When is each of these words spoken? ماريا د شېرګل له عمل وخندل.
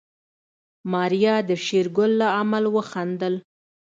ماريا 0.91 1.35
د 1.49 1.51
شېرګل 1.65 2.11
له 2.21 2.27
عمل 2.39 2.63
وخندل. 2.75 3.35